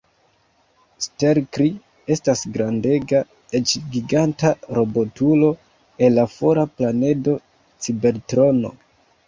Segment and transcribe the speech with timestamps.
[1.07, 1.67] Stelkri
[2.15, 3.19] estas grandega,
[3.61, 5.53] eĉ giganta, robotulo
[6.09, 7.39] el la fora planedo
[7.85, 8.77] Cibertrono.